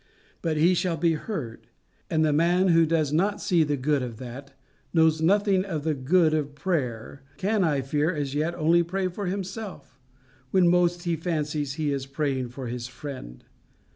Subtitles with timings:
[0.41, 1.67] But he shall be heard.
[2.09, 4.55] And the man who does not see the good of that,
[4.95, 9.27] knows nothing of the good of prayer; can, I fear, as yet, only pray for
[9.27, 9.99] himself,
[10.49, 13.43] when most he fancies he is praying for his friend.